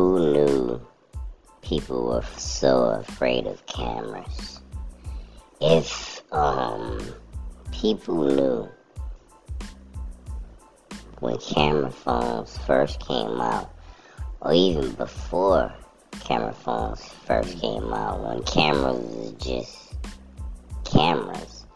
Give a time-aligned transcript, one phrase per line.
[0.00, 0.80] Who knew
[1.60, 4.62] people were so afraid of cameras?
[5.60, 6.98] If um
[7.70, 8.66] people knew
[11.18, 13.70] when camera phones first came out,
[14.40, 15.70] or even before
[16.20, 19.96] camera phones first came out, when cameras was just
[20.86, 21.66] cameras,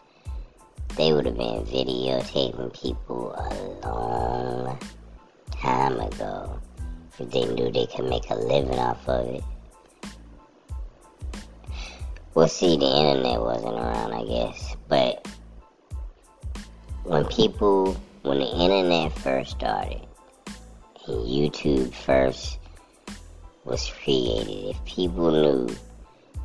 [0.95, 4.79] they would have been videotaping people a long
[5.51, 6.59] time ago
[7.19, 9.43] if they knew they could make a living off of it.
[12.33, 15.25] Well, see, the internet wasn't around, I guess, but
[17.03, 20.01] when people, when the internet first started
[21.07, 22.59] and YouTube first
[23.63, 25.73] was created, if people knew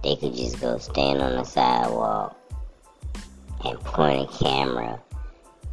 [0.04, 2.36] they could just go stand on the sidewalk
[3.64, 5.00] and point a camera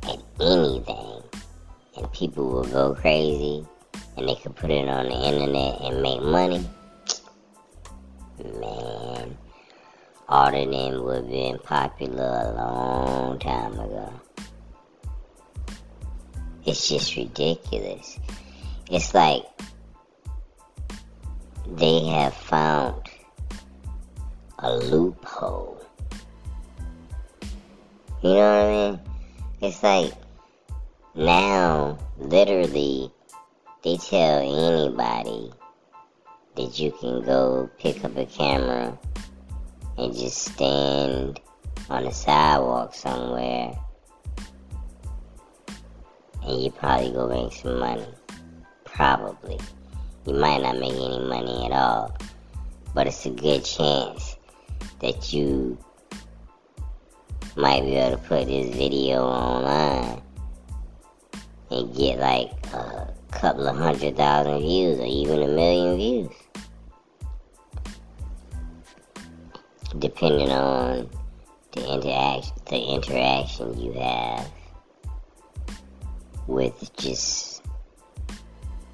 [0.04, 1.22] at anything
[1.96, 3.66] and people would go crazy
[4.18, 6.68] and they could put it on the internet and make money,
[8.60, 9.38] man,
[10.28, 14.12] all of them would have been popular a long time ago.
[16.66, 18.20] It's just ridiculous.
[18.90, 19.46] It's like
[21.76, 23.04] they have found
[24.60, 25.82] a loophole.
[28.24, 29.00] You know what I mean?
[29.62, 30.14] It's like
[31.14, 33.12] now, literally,
[33.88, 35.50] they tell anybody
[36.58, 39.00] that you can go pick up a camera
[39.98, 41.40] and just stand
[41.90, 43.74] on the sidewalk somewhere
[46.44, 48.06] and you probably go make some money.
[48.84, 49.58] Probably.
[50.26, 52.14] You might not make any money at all,
[52.94, 54.36] but it's a good chance
[55.00, 55.78] that you
[57.56, 60.22] might be able to put this video online
[61.72, 66.32] and get like a couple of hundred thousand views or even a million views.
[70.00, 71.10] Depending on
[71.72, 74.50] the interaction the interaction you have
[76.48, 77.64] with just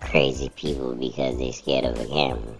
[0.02, 2.56] crazy people because they're scared of a camera.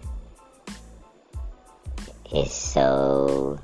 [2.32, 3.58] It's so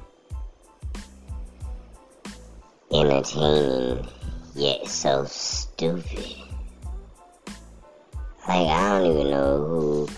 [2.93, 4.06] entertaining
[4.54, 6.50] yet so stupid.
[8.50, 10.09] Like, I don't even know who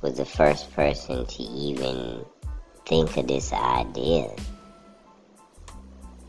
[0.00, 2.24] was the first person to even
[2.86, 4.30] think of this idea.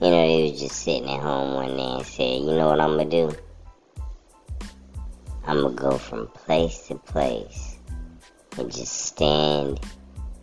[0.01, 2.81] You know, he was just sitting at home one day and said, you know what
[2.81, 3.31] I'm gonna do?
[5.45, 7.77] I'm gonna go from place to place
[8.57, 9.79] and just stand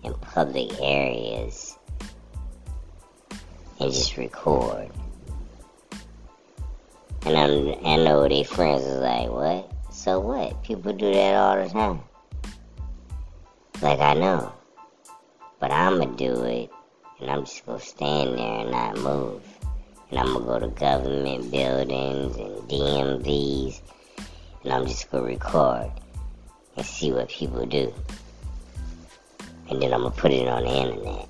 [0.04, 1.76] in public areas
[3.80, 4.88] and just record.
[7.22, 9.72] And I'm, I know their friends is like, what?
[10.06, 10.62] So what?
[10.62, 12.00] People do that all the time.
[13.82, 14.52] Like I know.
[15.58, 16.70] But I'ma do it
[17.18, 19.42] and I'm just gonna stand there and not move.
[20.10, 23.80] And I'm gonna go to government buildings and DMVs
[24.62, 25.90] and I'm just gonna record
[26.76, 27.92] and see what people do.
[29.68, 31.28] And then I'm gonna put it on the internet.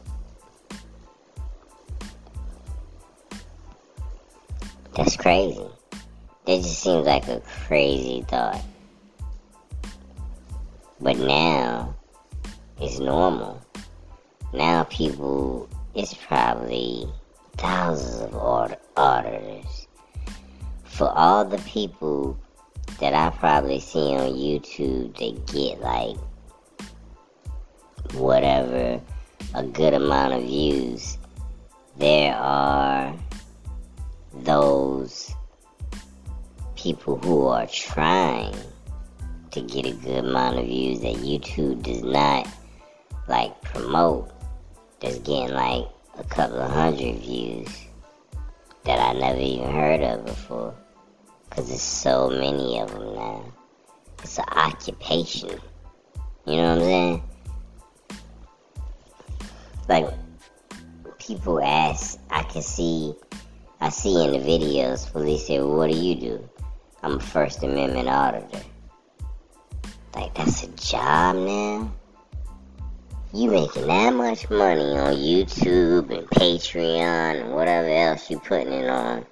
[4.94, 5.66] That's crazy.
[6.46, 8.62] That just seems like a crazy thought.
[11.00, 11.96] But now,
[12.80, 13.60] it's normal.
[14.52, 17.08] Now people, it's probably
[17.56, 19.88] thousands of auditors.
[20.84, 22.38] For all the people
[23.00, 26.16] that I probably see on YouTube that get like
[28.14, 29.00] whatever
[29.54, 31.18] a good amount of views,
[31.98, 33.12] there are
[34.32, 35.25] those
[36.86, 38.54] people who are trying
[39.50, 42.46] to get a good amount of views that YouTube does not
[43.26, 44.30] like promote
[45.00, 47.66] that's getting like a couple of hundred views
[48.84, 50.76] that I never even heard of before.
[51.50, 53.44] Cause there's so many of them now.
[54.22, 55.58] It's an occupation.
[56.44, 57.22] You know what I'm saying?
[59.88, 60.06] Like,
[61.18, 63.12] people ask, I can see,
[63.80, 66.48] I see in the videos, police say, well, what do you do?
[67.02, 68.62] I'm a First Amendment auditor.
[70.14, 71.92] Like, that's a job now?
[73.34, 78.88] You making that much money on YouTube and Patreon and whatever else you putting it
[78.88, 79.26] on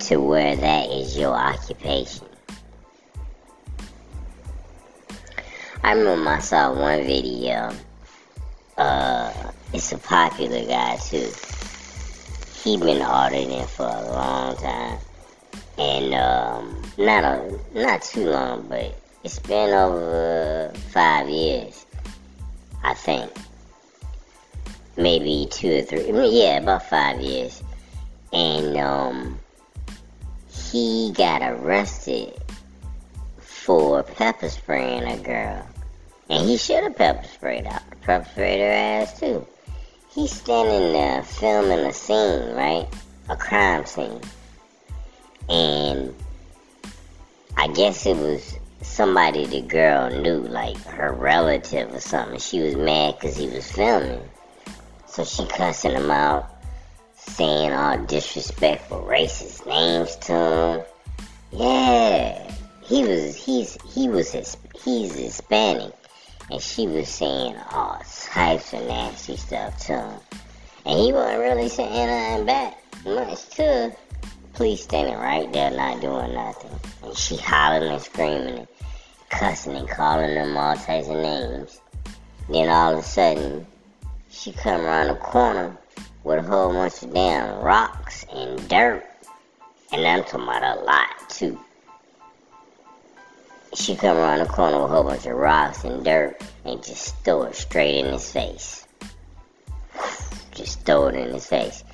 [0.00, 2.28] to where that is your occupation.
[5.82, 7.72] I remember I saw one video.
[8.78, 9.32] Uh,
[9.72, 11.30] it's a popular guy too.
[12.62, 14.98] He been auditing for a long time
[15.78, 18.94] and um, not a not too long, but
[19.24, 21.84] It's been over five years,
[22.84, 23.30] I think.
[24.96, 26.10] Maybe two or three.
[26.28, 27.62] Yeah, about five years.
[28.32, 29.38] And um,
[30.48, 32.32] he got arrested
[33.38, 35.66] for pepper spraying a girl.
[36.30, 39.46] And he should have pepper sprayed her, pepper sprayed her ass too.
[40.10, 42.88] He's standing there filming a scene, right?
[43.28, 44.20] A crime scene.
[45.48, 46.14] And
[47.56, 52.38] I guess it was somebody the girl knew, like her relative or something.
[52.38, 54.22] She was mad because he was filming.
[55.06, 56.48] So she cussing him out,
[57.14, 60.84] saying all disrespectful, racist names to him.
[61.52, 62.52] Yeah,
[62.82, 65.94] he was he's he was his he's Hispanic,
[66.50, 68.00] and she was saying all
[68.30, 70.20] types of nasty stuff to him,
[70.84, 73.96] and he wasn't really saying nothing back much to.
[74.56, 76.70] Police standing right there, not doing nothing,
[77.02, 78.68] and she hollering and screaming and
[79.28, 81.78] cussing and calling them all types of names.
[82.48, 83.66] Then all of a sudden,
[84.30, 85.76] she come around the corner
[86.24, 89.04] with a whole bunch of damn rocks and dirt.
[89.92, 91.60] And I'm talking about a lot too.
[93.74, 97.14] She come around the corner with a whole bunch of rocks and dirt and just
[97.24, 98.86] throw it straight in his face.
[100.52, 101.84] Just throw it in his face.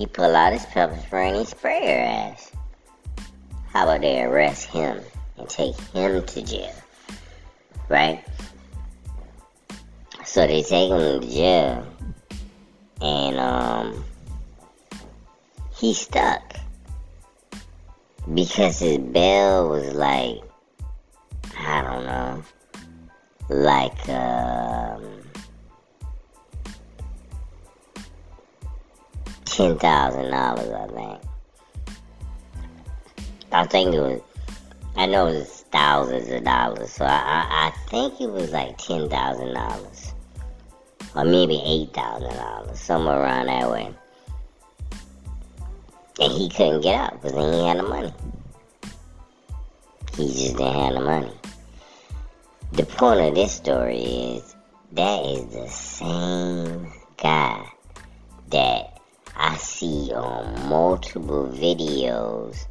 [0.00, 2.52] He pull out his pepper spray and he her ass.
[3.70, 4.98] How about they arrest him
[5.36, 6.72] and take him to jail?
[7.90, 8.24] Right?
[10.24, 11.86] So they take him to jail
[13.02, 14.02] and um
[15.76, 16.54] he stuck
[18.32, 20.38] because his bail was like
[21.58, 22.42] I don't know
[23.50, 25.09] like um
[29.60, 31.20] ten thousand dollars I think
[33.52, 34.20] I think it was
[34.96, 38.78] I know it was thousands of dollars so I I, I think it was like
[38.78, 40.14] ten thousand dollars
[41.14, 43.94] or maybe eight thousand dollars, somewhere around that way.
[46.20, 48.12] And he couldn't get out because he had the money.
[50.16, 51.32] He just didn't have the money.
[52.72, 54.54] The point of this story is
[54.92, 57.72] that is the same guy
[58.50, 58.89] that
[59.80, 62.66] see on multiple videos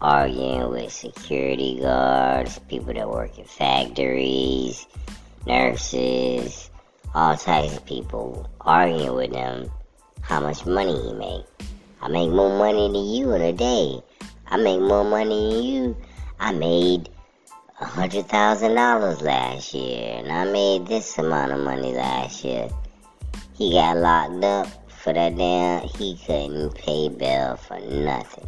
[0.00, 4.86] arguing with security guards, people that work in factories,
[5.46, 6.70] nurses,
[7.14, 9.70] all types of people arguing with him
[10.22, 11.44] how much money he make.
[12.00, 14.00] I make more money than you in a day.
[14.46, 15.96] I make more money than you.
[16.40, 17.10] I made
[17.78, 22.70] a hundred thousand dollars last year, and I made this amount of money last year.
[23.52, 25.88] He got locked up for that damn.
[25.88, 28.46] He couldn't pay bail for nothing.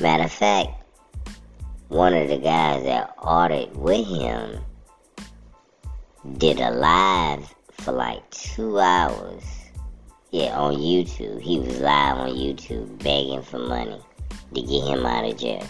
[0.00, 0.70] Matter of fact,
[1.88, 4.60] one of the guys that audited with him
[6.36, 9.42] did a live for like two hours.
[10.30, 11.40] Yeah, on YouTube.
[11.40, 14.00] He was live on YouTube begging for money
[14.54, 15.66] to get him out of jail.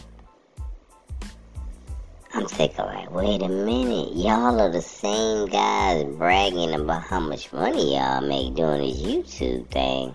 [2.39, 7.53] I'm thinking like, wait a minute, y'all are the same guys bragging about how much
[7.53, 10.15] money y'all make doing this YouTube thing.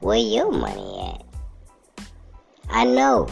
[0.00, 1.14] Where your money
[1.96, 2.04] at?
[2.68, 3.26] I know.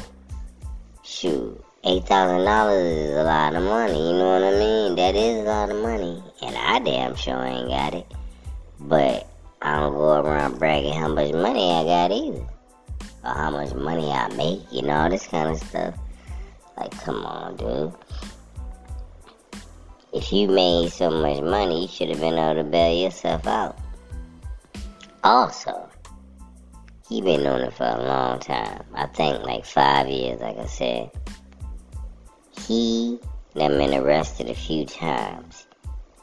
[1.05, 4.97] Shoot, eight thousand dollars is a lot of money, you know what I mean?
[4.97, 6.23] That is a lot of money.
[6.41, 8.11] And I damn sure ain't got it.
[8.81, 9.29] But
[9.61, 12.47] I don't go around bragging how much money I got either.
[13.23, 15.95] Or how much money I make, you know, this kind of stuff.
[16.78, 17.92] Like, come on, dude.
[20.12, 23.78] If you made so much money, you should have been able to bail yourself out.
[25.25, 25.88] Also,
[27.08, 28.85] he been doing it for a long time.
[28.94, 31.11] I think like five years, like I said.
[32.66, 33.18] He
[33.54, 35.66] done been arrested a few times.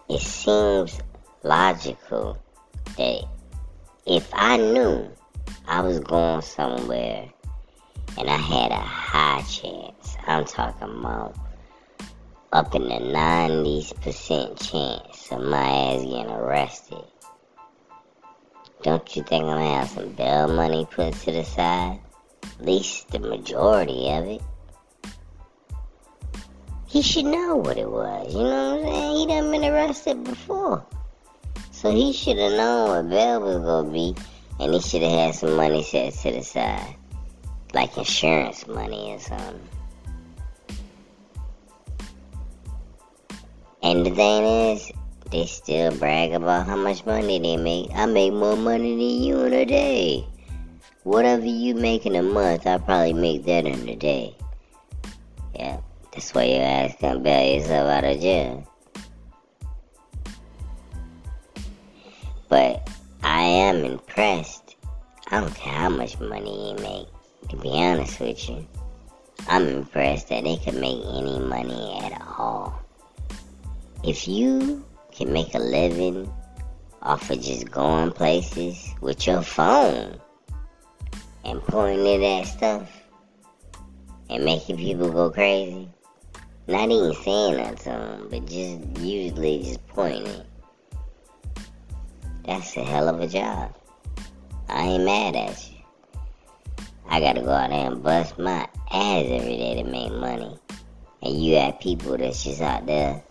[0.09, 0.99] It seems
[1.43, 2.37] logical
[2.97, 3.27] that
[4.05, 5.09] if I knew
[5.67, 7.29] I was going somewhere
[8.17, 11.35] and I had a high chance, I'm talking about
[12.51, 17.03] up in the 90% chance of my ass getting arrested.
[18.81, 21.99] Don't you think I'm gonna have some bail money put to the side?
[22.43, 24.41] At least the majority of it.
[26.87, 29.15] He should know what it was, you know what I'm saying?
[29.17, 30.85] He done been arrested before.
[31.71, 34.15] So he should have known what bail was gonna be,
[34.59, 36.95] and he should have had some money set to the side.
[37.73, 39.74] Like insurance money or something.
[43.85, 44.91] And the thing is,
[45.29, 47.91] they still brag about how much money they make.
[47.93, 50.27] I make more money than you in a day.
[51.03, 54.35] Whatever you make in a month, I probably make that in a day.
[55.53, 58.67] Yeah, That's why your ass can't bail yourself out of jail.
[62.49, 62.89] But
[63.21, 64.77] I am impressed.
[65.29, 67.07] I don't care how much money he make.
[67.49, 68.67] To be honest with you,
[69.47, 72.84] I'm impressed that they can make any money at all.
[74.07, 76.31] If you can make a living
[77.01, 80.21] off of just going places with your phone
[81.43, 82.87] and pointing it at stuff
[84.29, 85.89] and making people go crazy,
[86.67, 90.43] not even saying that to them, but just usually just pointing.
[92.45, 93.75] That's a hell of a job.
[94.69, 95.77] I ain't mad at you.
[97.09, 100.59] I gotta go out there and bust my ass every day to make money.
[101.23, 103.23] And you have people that's just out there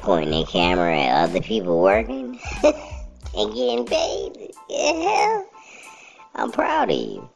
[0.00, 4.52] pointing their camera at other people working and getting paid.
[4.68, 5.42] Yeah,
[6.34, 7.28] I'm proud of you.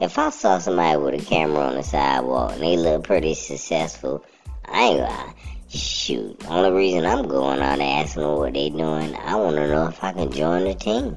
[0.00, 4.24] If I saw somebody with a camera on the sidewalk and they look pretty successful,
[4.64, 5.34] I ain't gonna
[5.68, 6.42] shoot.
[6.48, 9.88] Only reason I'm going out and asking them what they doing, I want to know
[9.88, 11.16] if I can join the team.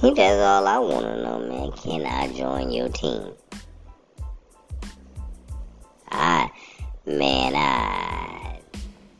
[0.02, 1.72] That's all I want to know, man.
[1.72, 3.32] Can I join your team?
[6.10, 6.50] I,
[7.06, 8.07] man, I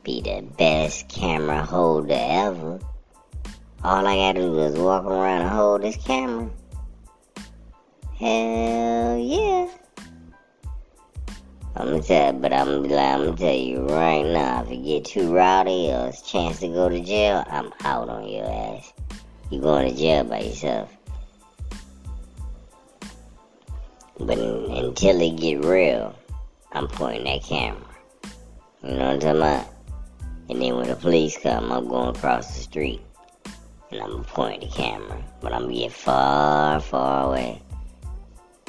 [0.08, 2.80] be the best camera holder ever.
[3.84, 6.48] All I gotta do is walk around and hold this camera.
[8.18, 9.68] Hell yeah.
[11.76, 15.04] I'm gonna tell, but I'm, gonna I'm gonna tell you right now, if you get
[15.04, 18.90] too rowdy or it's a chance to go to jail, I'm out on your ass.
[19.50, 20.90] You going to jail by yourself.
[24.18, 26.18] But until it get real,
[26.72, 27.82] I'm pointing that camera.
[28.82, 29.77] You know what I'm talking about?
[30.48, 33.02] And then when the police come, I'm going across the street.
[33.90, 35.22] And I'm gonna point the camera.
[35.40, 37.62] But I'm gonna get far, far away.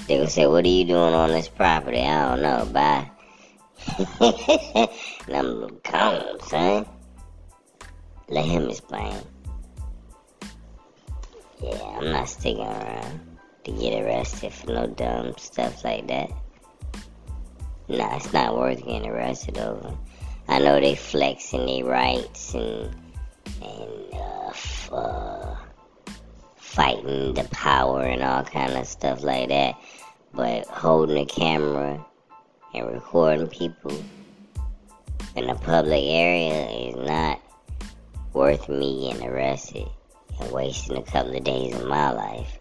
[0.07, 1.99] They gonna say, what are you doing on this property?
[1.99, 3.09] I don't know, bye.
[5.27, 6.85] and I'm calm, son.
[8.27, 9.15] Let him explain.
[11.61, 13.19] Yeah, I'm not sticking around
[13.65, 16.31] to get arrested for no dumb stuff like that.
[17.87, 19.97] Nah, it's not worth getting arrested over.
[20.49, 22.91] I know they flexing their rights and
[23.61, 25.55] and uh, f- uh,
[26.55, 29.75] fighting the power and all kind of stuff like that.
[30.33, 32.03] But holding a camera
[32.73, 34.03] and recording people
[35.35, 37.39] in a public area is not
[38.33, 39.87] worth me getting arrested
[40.39, 42.57] and wasting a couple of days of my life.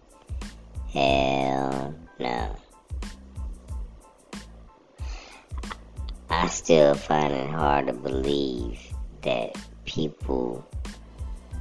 [0.93, 2.57] Hell no.
[6.41, 8.79] I still find it hard to believe
[9.23, 10.65] that people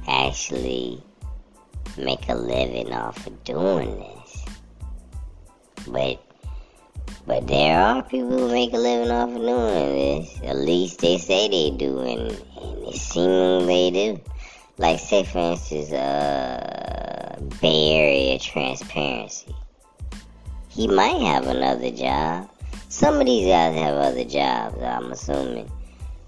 [0.06, 1.02] actually
[1.96, 4.44] make a living off of doing this.
[5.88, 6.22] But
[7.26, 10.40] but there are people who make a living off of doing this.
[10.44, 14.20] At least they say they do, and, and it seems they do.
[14.76, 19.52] Like, say for instance, uh, Bay Area Transparency.
[20.68, 22.48] He might have another job.
[22.98, 25.70] Some of these guys have other jobs, I'm assuming.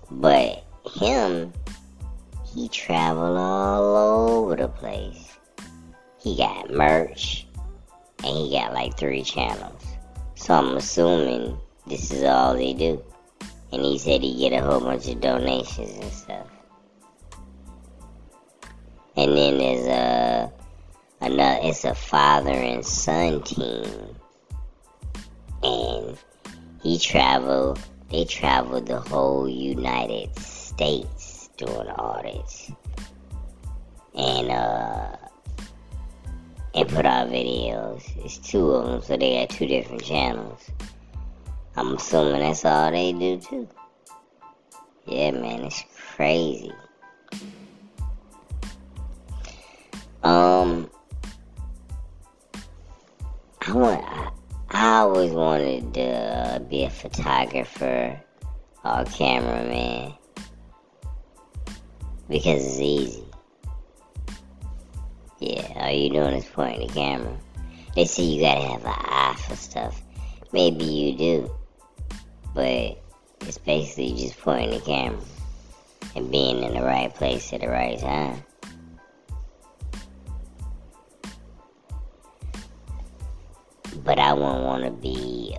[0.09, 1.53] But him,
[2.55, 5.37] he travel all over the place.
[6.21, 7.49] He got merch
[8.23, 9.85] and he got like three channels.
[10.37, 11.59] So I'm assuming
[11.89, 13.03] this is all they do.
[13.73, 16.47] And he said he get a whole bunch of donations and stuff.
[19.17, 20.53] And then there's a
[21.21, 24.15] another it's a father and son team.
[25.65, 26.17] And
[26.83, 27.79] he traveled
[28.11, 32.73] they traveled the whole United States doing audits.
[34.15, 35.17] And uh
[36.75, 38.03] and put out videos.
[38.25, 40.71] It's two of them, so they got two different channels.
[41.77, 43.69] I'm assuming that's all they do too.
[45.07, 45.83] Yeah, man, it's
[46.15, 46.73] crazy.
[50.23, 50.91] Um,
[53.67, 54.35] I want.
[54.83, 58.19] I, always wanted to uh, be a photographer
[58.83, 60.15] or a cameraman
[62.31, 63.25] because it's easy.
[65.39, 67.37] Yeah, all you doing is pointing the camera.
[67.95, 70.03] They say you gotta have an eye for stuff.
[70.51, 71.55] Maybe you do.
[72.55, 73.03] But
[73.43, 75.21] it's basically just pointing the camera
[76.17, 78.43] and being in the right place at the right time.
[84.05, 85.57] But I wouldn't want to be.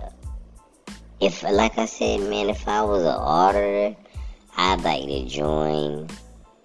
[1.20, 3.96] If, like I said, man, if I was an auditor,
[4.56, 6.08] I'd like to join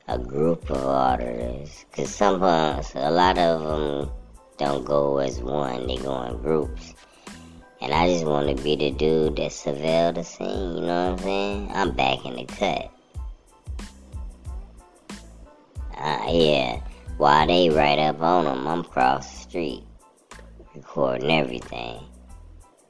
[0.08, 1.86] a group of auditors.
[1.92, 4.12] Because sometimes a lot of them
[4.58, 6.94] don't go as one, they go in groups.
[7.80, 11.12] And I just want to be the dude that surveilled the scene, you know what
[11.12, 11.72] I'm saying?
[11.74, 12.92] I'm back in the cut.
[15.96, 16.82] Uh, yeah,
[17.18, 19.84] while they right up on them, I'm across the street,
[20.78, 22.00] recording everything.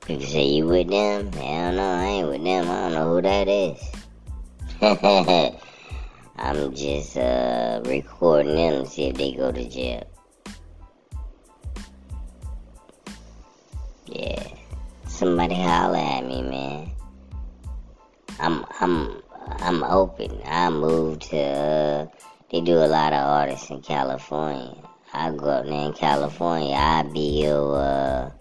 [0.02, 1.32] People say, you with them?
[1.32, 2.70] Hell no, I ain't with them.
[2.70, 3.80] I don't know who that is.
[6.38, 10.06] I'm just uh, recording them to see if they go to jail.
[14.06, 14.48] Yeah.
[15.08, 16.92] Somebody holler at me, man.
[18.40, 19.24] I'm I'm
[19.60, 20.42] I'm open.
[20.46, 22.08] I moved to uh,
[22.52, 24.76] they do a lot of artists in California.
[25.20, 28.32] I go up there in California, I be your uh,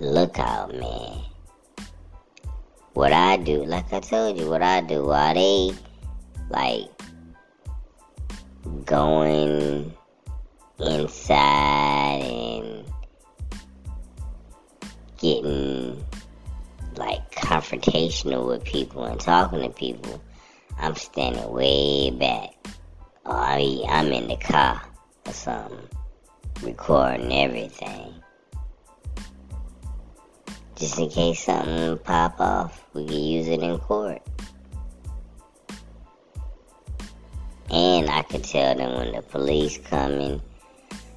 [0.00, 1.20] lookout man.
[2.94, 5.72] What I do, like I told you, what I do while they
[6.50, 6.90] like
[8.84, 9.94] going
[10.80, 12.84] inside and
[15.18, 16.04] getting
[16.96, 20.20] like confrontational with people and talking to people,
[20.76, 22.50] I'm standing way back.
[23.24, 24.82] Or I, I'm in the car
[25.26, 25.88] or something,
[26.62, 28.14] recording everything.
[30.76, 34.22] Just in case something pop off, we can use it in court.
[37.70, 40.42] And I could tell them when the police coming.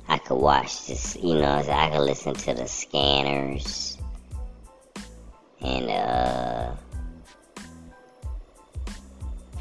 [0.07, 3.97] I could watch this, you know, I could listen to the scanners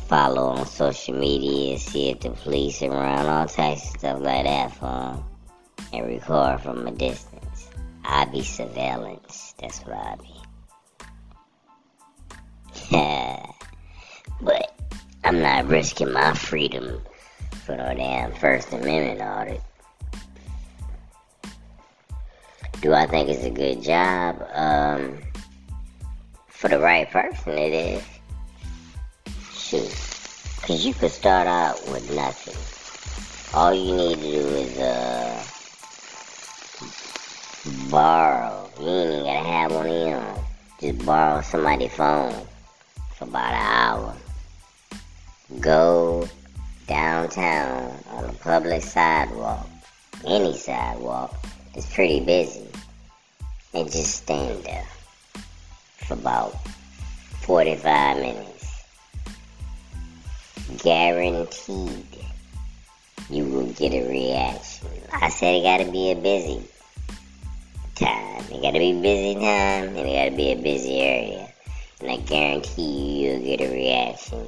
[0.07, 4.73] follow on social media, see if the police around, all types of stuff like that
[4.75, 5.25] for them,
[5.93, 7.71] and record from a distance.
[8.05, 9.55] I be surveillance.
[9.59, 10.35] That's what I be.
[14.43, 14.79] but
[15.25, 17.01] I'm not risking my freedom
[17.65, 19.63] for no damn First Amendment audit.
[22.83, 24.47] Do I think it's a good job?
[24.53, 25.19] Um,
[26.49, 28.14] for the right person, it is.
[30.65, 32.57] Because you could start out with nothing.
[33.53, 35.45] All you need to do is, uh,
[37.91, 38.71] borrow.
[38.81, 40.45] You ain't even gotta have one of them.
[40.81, 42.47] Just borrow somebody's phone
[43.15, 44.17] for about an hour.
[45.61, 46.27] Go
[46.87, 49.69] downtown on a public sidewalk,
[50.27, 51.35] any sidewalk,
[51.75, 52.67] it's pretty busy,
[53.75, 54.87] and just stand there
[55.99, 56.55] for about
[57.43, 58.64] 45 minutes.
[60.79, 62.07] Guaranteed
[63.31, 64.89] you will get a reaction.
[65.13, 66.63] I said it gotta be a busy
[67.95, 68.45] time.
[68.51, 71.49] It gotta be busy time, and it gotta be a busy area.
[72.01, 74.47] And I guarantee you you'll get a reaction.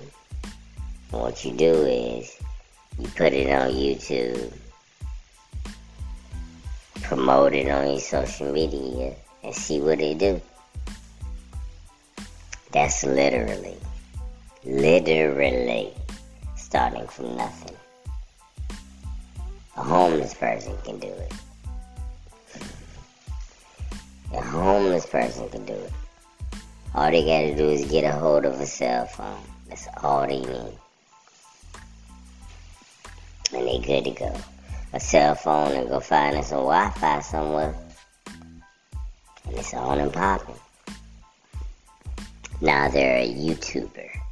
[1.13, 2.37] And what you do is
[2.99, 4.53] you put it on YouTube,
[7.03, 10.41] promote it on your social media, and see what they do.
[12.73, 13.77] That's literally,
[14.65, 15.95] literally
[16.77, 17.75] starting from nothing.
[19.79, 21.33] A homeless person can do it.
[24.35, 25.93] A homeless person can do it.
[26.95, 29.41] All they gotta do is get a hold of a cell phone.
[29.71, 30.79] That's all they need
[33.55, 34.37] and they good to go.
[34.93, 37.75] A cell phone and go find some Wi-Fi somewhere,
[39.47, 40.61] and it's on and popping.
[42.61, 44.26] Now they're a YouTuber.